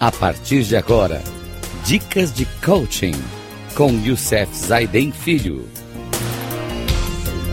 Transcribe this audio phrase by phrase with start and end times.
[0.00, 1.20] A partir de agora,
[1.84, 3.14] dicas de coaching
[3.76, 5.68] com Youssef Zaiden Filho.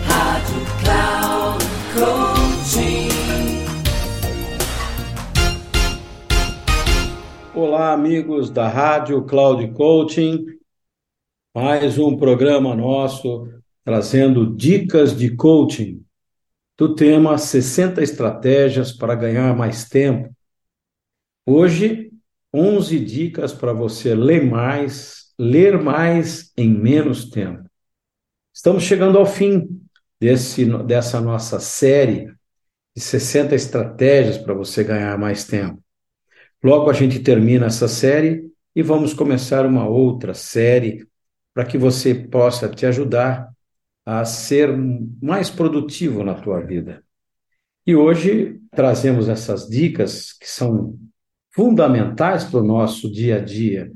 [0.06, 3.10] Rádio Cloud Coaching.
[7.56, 10.46] Olá, amigos da Rádio Cloud Coaching.
[11.52, 13.50] Mais um programa nosso
[13.84, 16.06] trazendo dicas de coaching
[16.78, 20.30] do tema 60 estratégias para ganhar mais tempo.
[21.44, 22.12] Hoje
[22.56, 27.70] 11 dicas para você ler mais, ler mais em menos tempo.
[28.54, 29.82] Estamos chegando ao fim
[30.18, 32.34] desse, dessa nossa série
[32.96, 35.84] de 60 estratégias para você ganhar mais tempo.
[36.64, 41.06] Logo a gente termina essa série e vamos começar uma outra série
[41.54, 43.50] para que você possa te ajudar
[44.06, 44.74] a ser
[45.22, 47.04] mais produtivo na tua vida.
[47.86, 50.98] E hoje trazemos essas dicas que são
[51.56, 53.92] fundamentais para o nosso dia a dia.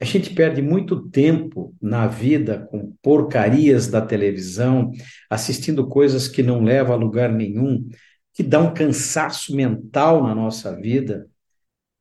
[0.00, 4.92] A gente perde muito tempo na vida com porcarias da televisão,
[5.30, 7.88] assistindo coisas que não levam a lugar nenhum,
[8.34, 11.26] que dão um cansaço mental na nossa vida.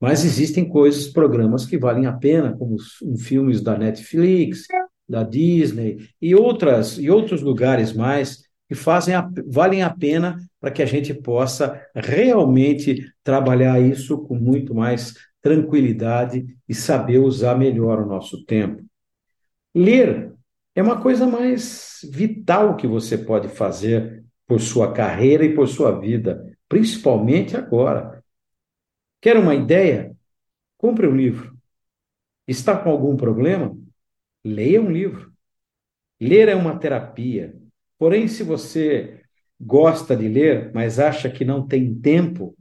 [0.02, 4.68] Mas existem coisas, programas que valem a pena, como os filmes da Netflix,
[5.08, 10.72] da Disney e outras e outros lugares mais que fazem a, valem a pena para
[10.72, 18.00] que a gente possa realmente trabalhar isso com muito mais tranquilidade e saber usar melhor
[18.00, 18.82] o nosso tempo.
[19.76, 20.34] Ler
[20.74, 26.00] é uma coisa mais vital que você pode fazer por sua carreira e por sua
[26.00, 28.24] vida, principalmente agora.
[29.20, 30.16] Quer uma ideia?
[30.78, 31.58] Compre um livro.
[32.48, 33.78] Está com algum problema?
[34.46, 35.30] Leia um livro.
[36.22, 37.54] Ler é uma terapia.
[37.98, 39.23] Porém, se você
[39.60, 42.56] gosta de ler, mas acha que não tem tempo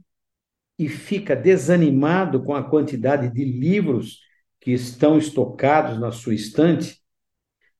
[0.77, 4.19] e fica desanimado com a quantidade de livros
[4.59, 7.01] que estão estocados na sua estante,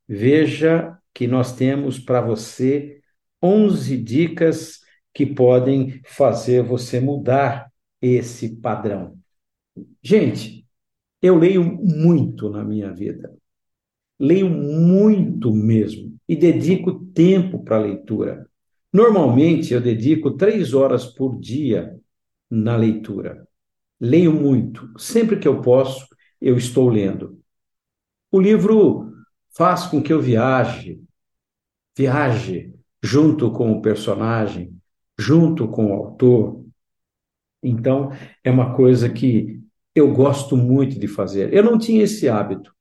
[0.08, 3.02] veja que nós temos para você
[3.42, 4.82] 11 dicas
[5.14, 7.72] que podem fazer você mudar
[8.02, 9.18] esse padrão.
[10.02, 10.68] Gente,
[11.22, 13.34] eu leio muito na minha vida.
[14.20, 18.50] Leio muito mesmo e dedico tempo para a leitura.
[18.94, 22.00] Normalmente eu dedico três horas por dia
[22.50, 23.48] na leitura.
[24.00, 24.88] Leio muito.
[25.00, 26.08] Sempre que eu posso,
[26.40, 27.42] eu estou lendo.
[28.32, 29.12] O livro
[29.56, 31.02] faz com que eu viaje,
[31.98, 34.78] viaje junto com o personagem,
[35.18, 36.64] junto com o autor.
[37.64, 38.12] Então,
[38.44, 39.62] é uma coisa que
[39.96, 41.54] eu gosto muito de fazer.
[41.54, 42.74] Eu não tinha esse hábito.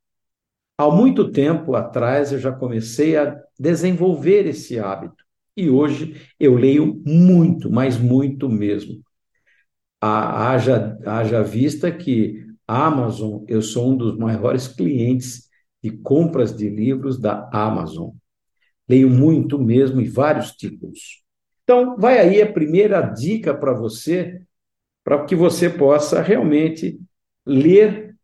[0.77, 5.23] Há muito tempo atrás eu já comecei a desenvolver esse hábito.
[5.57, 9.03] E hoje eu leio muito, mas muito mesmo.
[10.01, 15.49] Haja, haja vista que a Amazon, eu sou um dos maiores clientes
[15.83, 18.11] de compras de livros da Amazon.
[18.89, 21.23] Leio muito mesmo e vários títulos.
[21.65, 24.43] Então, vai aí a primeira dica para você,
[25.05, 27.01] para que você possa realmente
[27.47, 28.17] ler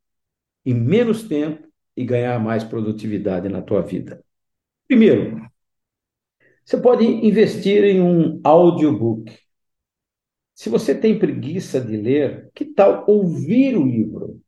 [0.64, 4.24] em menos tempo e ganhar mais produtividade na tua vida.
[4.88, 5.42] Primeiro,
[6.68, 9.34] você pode investir em um audiobook.
[10.54, 14.38] Se você tem preguiça de ler, que tal ouvir o livro?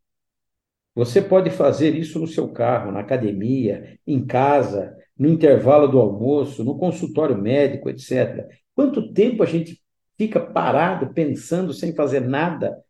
[0.95, 6.63] Você pode fazer isso no seu carro, na academia, em casa, no intervalo do almoço,
[6.63, 8.47] no consultório médico, etc.
[8.75, 9.83] Quanto tempo a gente
[10.19, 12.85] fica parado pensando sem fazer nada?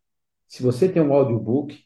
[0.48, 1.78] Se você tem um audiobook,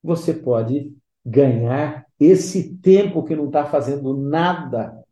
[0.00, 0.92] você pode
[1.26, 5.02] ganhar esse tempo que não está fazendo nada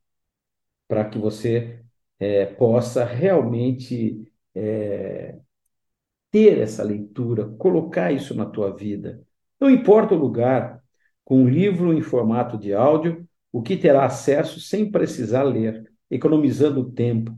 [0.87, 1.80] para que você
[2.21, 5.39] é, possa realmente é,
[6.31, 9.23] ter essa leitura, colocar isso na tua vida.
[9.59, 10.81] Não importa o lugar,
[11.25, 16.93] com um livro em formato de áudio, o que terá acesso sem precisar ler, economizando
[16.93, 17.37] tempo.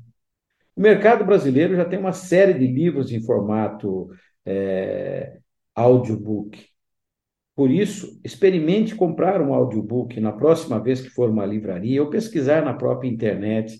[0.74, 4.10] O mercado brasileiro já tem uma série de livros em formato
[4.44, 5.38] é,
[5.74, 6.66] audiobook.
[7.54, 12.64] Por isso, experimente comprar um audiobook na próxima vez que for uma livraria ou pesquisar
[12.64, 13.78] na própria internet.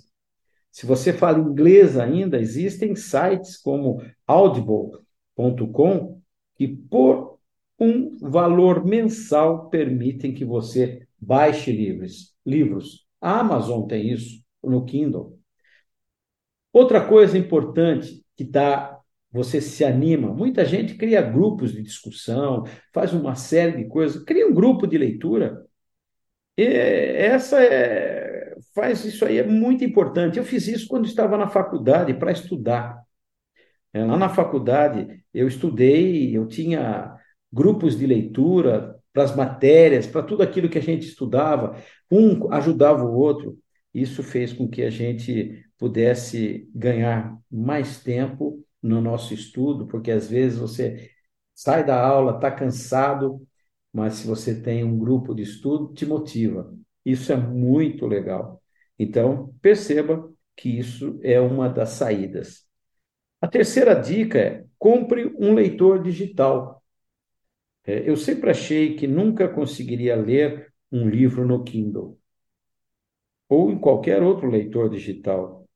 [0.72, 6.20] Se você fala inglês ainda, existem sites como audible.com
[6.56, 7.38] que, por
[7.78, 12.34] um valor mensal, permitem que você baixe livros.
[12.44, 13.06] livros.
[13.20, 15.38] A Amazon tem isso no Kindle.
[16.72, 18.98] Outra coisa importante que está
[19.30, 20.32] você se anima.
[20.32, 24.98] Muita gente cria grupos de discussão, faz uma série de coisas, cria um grupo de
[24.98, 25.64] leitura.
[26.56, 28.31] E essa é,
[28.74, 30.38] faz isso aí é muito importante.
[30.38, 33.02] Eu fiz isso quando estava na faculdade para estudar.
[33.92, 37.16] É, lá na faculdade eu estudei, eu tinha
[37.52, 41.76] grupos de leitura para as matérias, para tudo aquilo que a gente estudava,
[42.10, 43.58] um ajudava o outro.
[43.92, 50.28] Isso fez com que a gente pudesse ganhar mais tempo no nosso estudo, porque às
[50.28, 51.10] vezes você
[51.54, 53.46] sai da aula, está cansado,
[53.92, 56.72] mas se você tem um grupo de estudo, te motiva.
[57.04, 58.62] Isso é muito legal.
[58.99, 62.66] Então, perceba que isso é uma das saídas.
[63.40, 66.82] A terceira dica é compre um leitor digital.
[67.84, 72.19] É, eu sempre achei que nunca conseguiria ler um livro no Kindle
[73.48, 75.66] ou em qualquer outro leitor digital.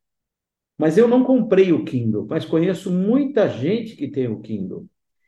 [0.78, 4.86] Mas eu não comprei o Kindle, mas conheço muita gente que tem o Kindle.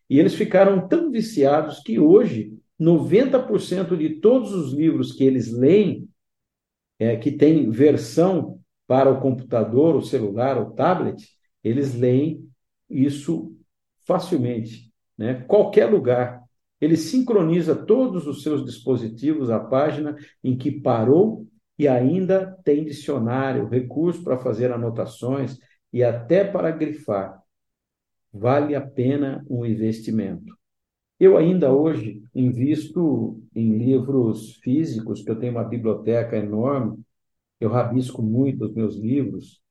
[0.09, 6.09] E eles ficaram tão viciados que hoje 90% de todos os livros que eles leem,
[6.99, 11.29] é, que tem versão para o computador, o celular, o tablet,
[11.63, 12.49] eles leem
[12.89, 13.55] isso
[14.07, 15.45] facilmente, né?
[15.47, 16.43] Qualquer lugar.
[16.81, 21.47] Ele sincroniza todos os seus dispositivos à página em que parou
[21.79, 25.59] e ainda tem dicionário, recurso para fazer anotações
[25.93, 27.41] e até para grifar.
[28.33, 30.58] Vale a pena um investimento.
[31.19, 37.03] Eu ainda hoje invisto em livros físicos, que eu tenho uma biblioteca enorme,
[37.61, 39.63] eu rabisco muito os meus livros,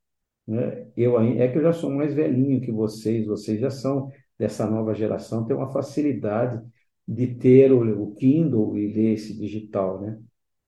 [0.48, 0.88] né?
[0.98, 4.94] Eu, é que eu já sou mais velhinho que vocês, vocês já são dessa nova
[4.94, 6.62] geração, tem uma facilidade
[7.08, 10.20] de ter o, o Kindle e ler esse digital, né?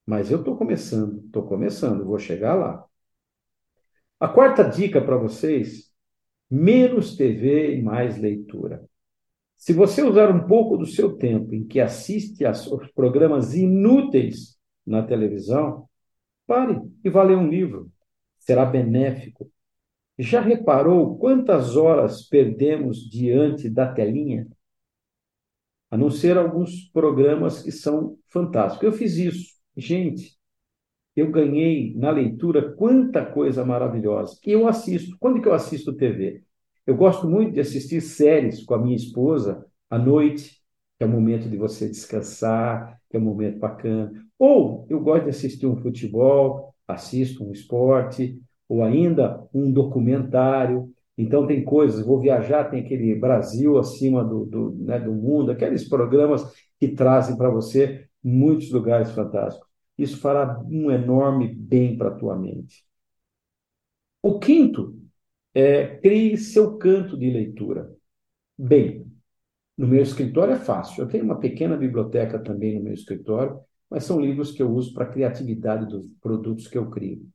[0.05, 2.85] Mas eu estou começando, estou começando, vou chegar lá.
[4.19, 5.91] A quarta dica para vocês:
[6.49, 8.88] menos TV e mais leitura.
[9.59, 14.57] Se você usar um pouco do seu tempo em que assiste aos programas inúteis
[14.87, 15.87] na televisão,
[16.47, 17.91] pare e vá ler um livro.
[18.39, 19.51] Será benéfico.
[20.17, 24.47] Já reparou quantas horas perdemos diante da telinha?
[25.91, 28.85] A não ser alguns programas que são fantásticos.
[28.85, 29.55] Eu fiz isso.
[29.75, 30.39] Gente,
[31.17, 34.39] eu ganhei na leitura quanta coisa maravilhosa.
[34.45, 35.17] E eu assisto.
[35.19, 36.45] Quando que eu assisto TV?
[36.89, 40.59] Eu gosto muito de assistir séries com a minha esposa à noite,
[40.97, 44.11] que é o momento de você descansar, que é um momento bacana.
[44.39, 50.91] Ou eu gosto de assistir um futebol, assisto um esporte, ou ainda um documentário.
[51.15, 55.87] Então, tem coisas, vou viajar, tem aquele Brasil acima do, do, né, do mundo, aqueles
[55.87, 56.43] programas
[56.79, 59.69] que trazem para você muitos lugares fantásticos.
[59.95, 62.83] Isso fará um enorme bem para a tua mente.
[64.23, 64.99] O quinto
[65.53, 67.93] é crie seu canto de leitura.
[68.57, 69.05] Bem,
[69.77, 71.03] no meu escritório é fácil.
[71.03, 73.59] Eu tenho uma pequena biblioteca também no meu escritório,
[73.89, 77.25] mas são livros que eu uso para a criatividade dos produtos que eu crio.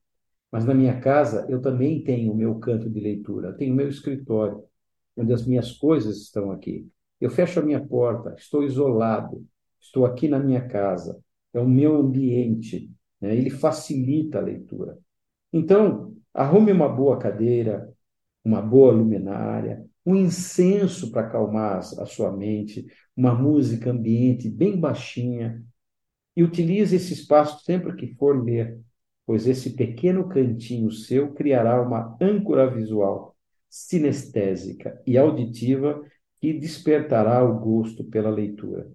[0.52, 3.76] Mas na minha casa eu também tenho o meu canto de leitura, eu tenho o
[3.76, 4.62] meu escritório,
[5.16, 6.86] onde as minhas coisas estão aqui.
[7.20, 9.44] Eu fecho a minha porta, estou isolado,
[9.80, 11.18] estou aqui na minha casa,
[11.52, 12.90] é o meu ambiente,
[13.20, 13.34] né?
[13.34, 14.98] ele facilita a leitura.
[15.52, 17.93] Então, arrume uma boa cadeira,
[18.44, 22.86] uma boa luminária, um incenso para acalmar a sua mente,
[23.16, 25.64] uma música ambiente bem baixinha,
[26.36, 28.78] e utilize esse espaço sempre que for ler,
[29.24, 33.36] pois esse pequeno cantinho seu criará uma âncora visual,
[33.70, 36.02] sinestésica e auditiva
[36.40, 38.90] que despertará o gosto pela leitura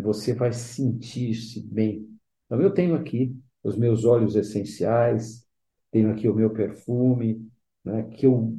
[0.00, 2.08] e você vai sentir-se bem.
[2.46, 5.46] Então, eu tenho aqui os meus óleos essenciais,
[5.90, 7.46] tenho aqui o meu perfume,
[7.84, 8.56] né, que eu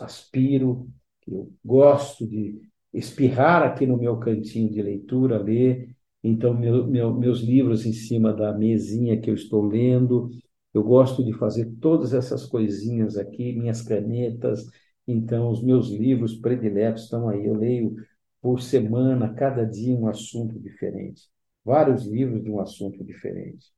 [0.00, 0.88] aspiro,
[1.20, 2.60] que eu gosto de
[2.92, 5.94] espirrar aqui no meu cantinho de leitura, ler.
[6.22, 10.30] Então, meu, meu, meus livros em cima da mesinha que eu estou lendo.
[10.72, 14.66] Eu gosto de fazer todas essas coisinhas aqui, minhas canetas.
[15.06, 17.44] Então, os meus livros prediletos estão aí.
[17.44, 17.94] Eu leio
[18.40, 21.28] por semana, cada dia um assunto diferente.
[21.64, 23.72] Vários livros de um assunto diferente.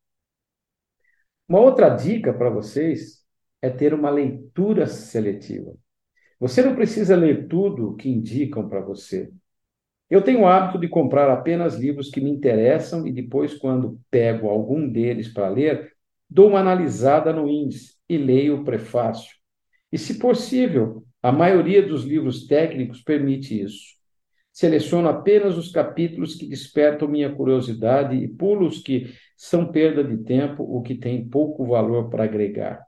[1.48, 3.25] Uma outra dica para vocês
[3.62, 5.74] é ter uma leitura seletiva.
[6.38, 9.30] Você não precisa ler tudo que indicam para você.
[10.08, 14.48] Eu tenho o hábito de comprar apenas livros que me interessam e depois, quando pego
[14.48, 15.92] algum deles para ler,
[16.30, 19.34] dou uma analisada no índice e leio o prefácio.
[19.90, 23.96] E, se possível, a maioria dos livros técnicos permite isso.
[24.52, 30.22] Seleciono apenas os capítulos que despertam minha curiosidade e pulo os que são perda de
[30.24, 32.85] tempo ou que têm pouco valor para agregar.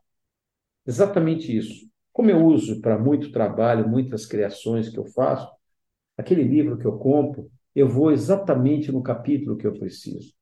[0.88, 1.88] Exatamente isso.
[2.12, 5.48] Como eu uso para muito trabalho, muitas criações que eu faço,
[6.16, 10.34] aquele livro que eu compro, eu vou exatamente no capítulo que eu preciso.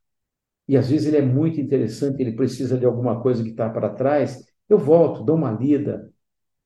[0.69, 3.91] E às vezes ele é muito interessante, ele precisa de alguma coisa que está para
[3.91, 6.12] trás, eu volto, dou uma lida.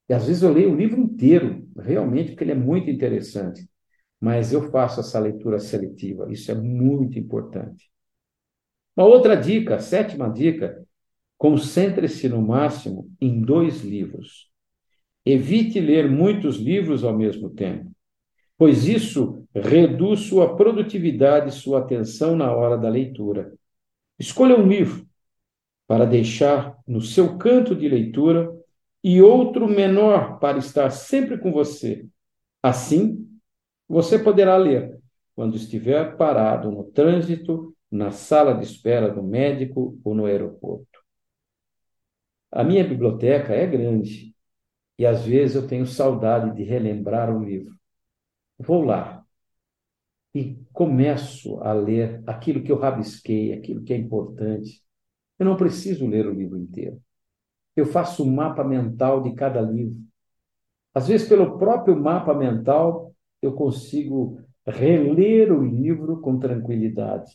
[0.08, 3.68] E às vezes eu leio o livro inteiro, realmente, porque ele é muito interessante.
[4.20, 6.32] mas eu faço essa leitura seletiva.
[6.32, 7.90] Isso é muito importante.
[8.96, 10.84] Uma outra dica, sétima dica,
[11.40, 14.50] concentre-se no máximo em dois livros.
[15.24, 17.90] Evite ler muitos livros ao mesmo tempo,
[18.58, 23.54] pois isso reduz sua produtividade e sua atenção na hora da leitura.
[24.18, 25.06] Escolha um livro
[25.88, 28.54] para deixar no seu canto de leitura
[29.02, 32.06] e outro menor para estar sempre com você.
[32.62, 33.26] Assim,
[33.88, 34.94] você poderá ler
[35.34, 40.89] quando estiver parado no trânsito, na sala de espera do médico ou no aeroporto.
[42.52, 44.34] A minha biblioteca é grande
[44.98, 47.74] e às vezes eu tenho saudade de relembrar um livro.
[48.58, 49.24] Vou lá
[50.34, 54.82] e começo a ler aquilo que eu rabisquei, aquilo que é importante.
[55.38, 57.00] Eu não preciso ler o livro inteiro.
[57.74, 59.98] Eu faço um mapa mental de cada livro.
[60.94, 67.32] Às vezes, pelo próprio mapa mental, eu consigo reler o livro com tranquilidade.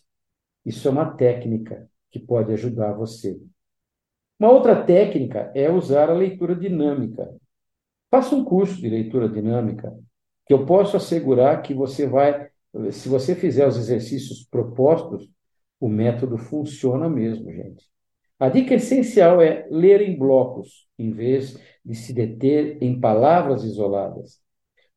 [0.65, 3.39] Isso é uma técnica que pode ajudar você.
[4.39, 7.33] Uma outra técnica é usar a leitura dinâmica.
[8.11, 9.93] Faça um curso de leitura dinâmica,
[10.45, 12.49] que eu posso assegurar que você vai,
[12.91, 15.29] se você fizer os exercícios propostos,
[15.79, 17.85] o método funciona mesmo, gente.
[18.39, 24.39] A dica essencial é ler em blocos, em vez de se deter em palavras isoladas.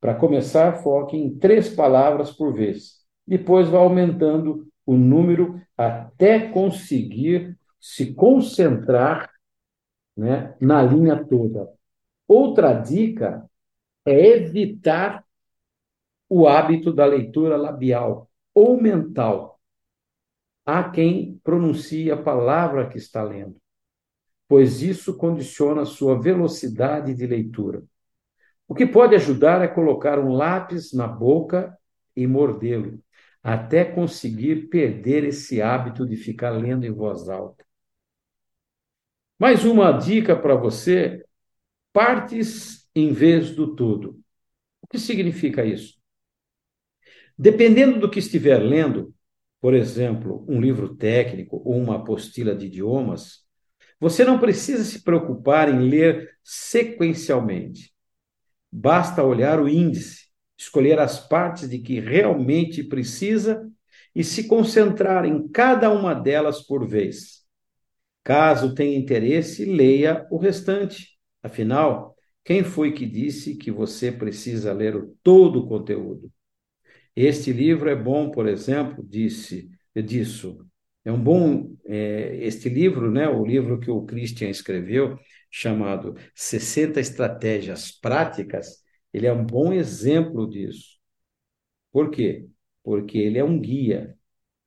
[0.00, 2.98] Para começar, foque em três palavras por vez.
[3.26, 9.30] Depois vá aumentando o número até conseguir se concentrar
[10.16, 11.72] né, na linha toda.
[12.26, 13.48] Outra dica
[14.04, 15.24] é evitar
[16.28, 19.60] o hábito da leitura labial ou mental.
[20.66, 23.56] Há quem pronuncie a palavra que está lendo,
[24.46, 27.82] pois isso condiciona a sua velocidade de leitura.
[28.66, 31.74] O que pode ajudar é colocar um lápis na boca
[32.14, 33.02] e mordê-lo,
[33.42, 37.64] até conseguir perder esse hábito de ficar lendo em voz alta.
[39.38, 41.24] Mais uma dica para você:
[41.92, 44.20] partes em vez do todo.
[44.82, 45.98] O que significa isso?
[47.38, 49.14] Dependendo do que estiver lendo,
[49.60, 53.46] por exemplo, um livro técnico ou uma apostila de idiomas,
[54.00, 57.92] você não precisa se preocupar em ler sequencialmente.
[58.70, 60.26] Basta olhar o índice,
[60.56, 63.70] escolher as partes de que realmente precisa
[64.14, 67.47] e se concentrar em cada uma delas por vez.
[68.28, 71.18] Caso tenha interesse, leia o restante.
[71.42, 76.30] Afinal, quem foi que disse que você precisa ler todo o conteúdo?
[77.16, 80.62] Este livro é bom, por exemplo, disse disso.
[81.06, 83.26] É um bom é, este livro, né?
[83.26, 85.18] O livro que o Christian escreveu,
[85.50, 90.98] chamado 60 estratégias práticas, ele é um bom exemplo disso.
[91.90, 92.46] Por quê?
[92.82, 94.17] Porque ele é um guia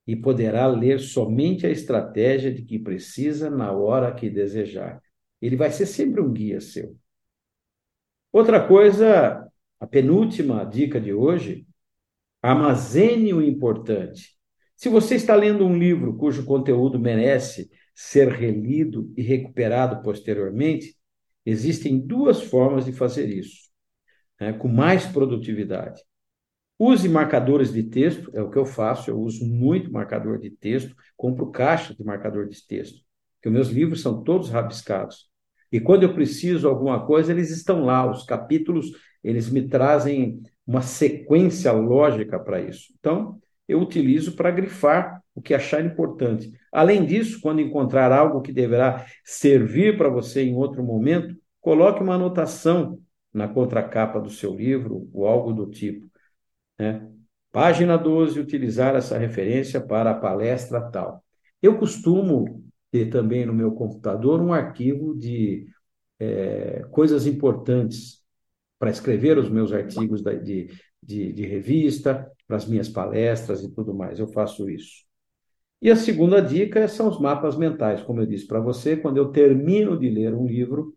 [0.06, 5.02] e poderá ler somente a estratégia de que precisa na hora que desejar.
[5.42, 6.98] Ele vai ser sempre um guia seu.
[8.32, 9.48] Outra coisa,
[9.80, 11.66] a penúltima dica de hoje,
[12.42, 14.38] armazene o importante.
[14.76, 20.96] Se você está lendo um livro cujo conteúdo merece ser relido e recuperado posteriormente,
[21.46, 23.70] existem duas formas de fazer isso,
[24.40, 26.02] né, com mais produtividade.
[26.84, 30.96] Use marcadores de texto, é o que eu faço, eu uso muito marcador de texto,
[31.16, 33.04] compro caixa de marcador de texto,
[33.36, 35.30] porque os meus livros são todos rabiscados.
[35.72, 40.82] E quando eu preciso alguma coisa, eles estão lá, os capítulos, eles me trazem uma
[40.82, 42.92] sequência lógica para isso.
[43.00, 46.52] Então, eu utilizo para grifar o que achar importante.
[46.72, 52.16] Além disso, quando encontrar algo que deverá servir para você em outro momento, coloque uma
[52.16, 53.00] anotação
[53.32, 56.10] na contracapa do seu livro ou algo do tipo.
[56.82, 57.08] Né?
[57.52, 61.24] Página 12, utilizar essa referência para a palestra tal.
[61.62, 65.68] Eu costumo ter também no meu computador um arquivo de
[66.20, 68.24] é, coisas importantes
[68.80, 70.70] para escrever os meus artigos de,
[71.04, 74.18] de, de revista, para as minhas palestras e tudo mais.
[74.18, 75.06] Eu faço isso.
[75.80, 78.02] E a segunda dica são os mapas mentais.
[78.02, 80.96] Como eu disse para você, quando eu termino de ler um livro,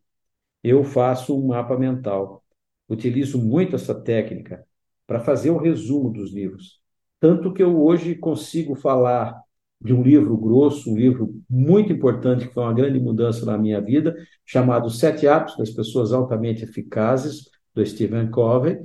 [0.63, 2.43] eu faço um mapa mental.
[2.89, 4.67] Utilizo muito essa técnica
[5.07, 6.81] para fazer o resumo dos livros.
[7.21, 9.41] Tanto que eu hoje consigo falar
[9.81, 13.81] de um livro grosso, um livro muito importante, que foi uma grande mudança na minha
[13.81, 18.79] vida, chamado Sete Hábitos das Pessoas Altamente Eficazes, do Stephen Covey,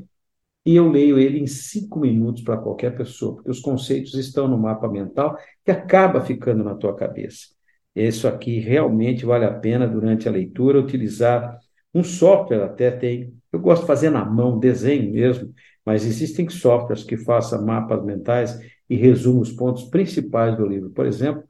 [0.65, 4.57] e eu leio ele em cinco minutos para qualquer pessoa, porque os conceitos estão no
[4.57, 7.47] mapa mental que acaba ficando na tua cabeça.
[7.95, 11.57] Isso aqui realmente vale a pena, durante a leitura, utilizar
[11.93, 13.33] um software, até tem.
[13.51, 15.53] Eu gosto de fazer na mão, desenho mesmo,
[15.89, 20.91] mas existem softwares que façam mapas mentais e resumam os pontos principais do livro.
[20.91, 21.43] Por exemplo,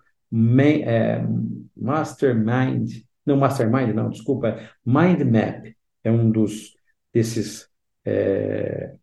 [0.86, 1.22] é,
[1.75, 6.74] Mastermind, não Mastermind, não, desculpa, é Mind Map é um dos
[7.13, 7.67] desses
[8.05, 8.96] é,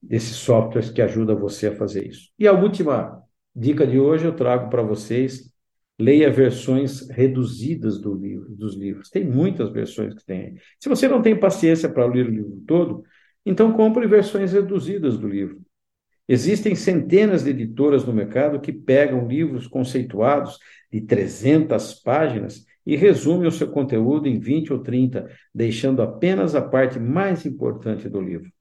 [0.00, 2.30] desses softwares que ajuda você a fazer isso.
[2.38, 3.20] E a última
[3.52, 5.52] dica de hoje eu trago para vocês
[5.98, 9.10] leia versões reduzidas do livro, dos livros.
[9.10, 10.56] Tem muitas versões que tem.
[10.78, 13.02] Se você não tem paciência para ler o livro todo,
[13.48, 15.60] então compre versões reduzidas do livro.
[16.28, 20.58] Existem centenas de editoras no mercado que pegam livros conceituados
[20.92, 26.60] de 300 páginas e resumem o seu conteúdo em 20 ou 30, deixando apenas a
[26.60, 28.52] parte mais importante do livro.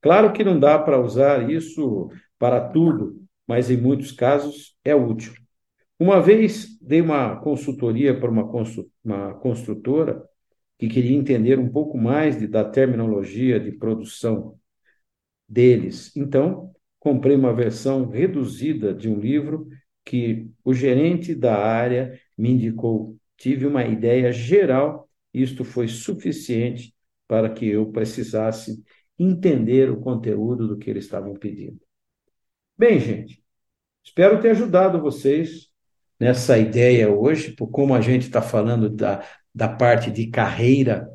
[0.00, 5.34] Claro que não dá para usar isso para tudo, mas em muitos casos é útil.
[5.98, 8.50] Uma vez dei uma consultoria para uma,
[9.04, 10.24] uma construtora
[10.82, 14.58] que queria entender um pouco mais de, da terminologia de produção
[15.48, 16.10] deles.
[16.16, 19.68] Então, comprei uma versão reduzida de um livro
[20.04, 23.16] que o gerente da área me indicou.
[23.36, 26.92] Tive uma ideia geral, isto foi suficiente
[27.28, 28.82] para que eu precisasse
[29.16, 31.80] entender o conteúdo do que eles estavam pedindo.
[32.76, 33.40] Bem, gente,
[34.02, 35.68] espero ter ajudado vocês
[36.18, 39.24] nessa ideia hoje, por como a gente está falando da,
[39.54, 41.08] da parte de carreira.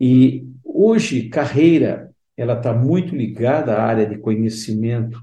[0.00, 5.20] E hoje, carreira, ela está muito ligada à área de conhecimento.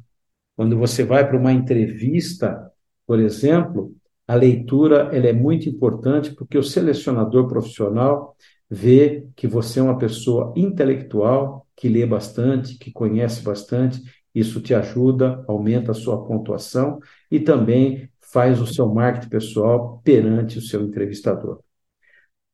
[0.56, 2.72] Quando você vai para uma entrevista,
[3.06, 3.94] por exemplo,
[4.28, 8.36] a leitura ela é muito importante porque o selecionador profissional
[8.70, 14.02] vê que você é uma pessoa intelectual, que lê bastante, que conhece bastante,
[14.34, 20.58] isso te ajuda, aumenta a sua pontuação e também faz o seu marketing pessoal perante
[20.58, 21.60] o seu entrevistador.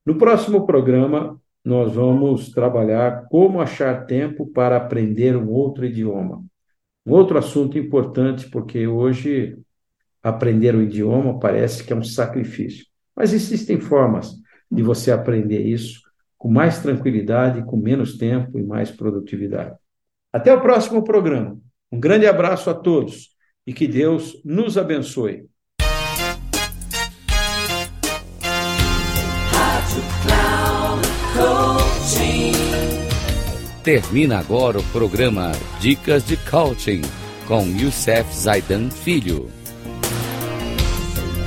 [0.07, 6.46] No próximo programa, nós vamos trabalhar como achar tempo para aprender um outro idioma.
[7.05, 9.59] Um outro assunto importante, porque hoje
[10.24, 12.85] aprender o idioma parece que é um sacrifício.
[13.13, 14.33] Mas existem formas
[14.72, 16.00] de você aprender isso
[16.37, 19.75] com mais tranquilidade, com menos tempo e mais produtividade.
[20.31, 21.59] Até o próximo programa.
[21.91, 25.50] Um grande abraço a todos e que Deus nos abençoe.
[33.83, 37.01] Termina agora o programa Dicas de Coaching
[37.46, 39.50] com Youssef Zaidan Filho.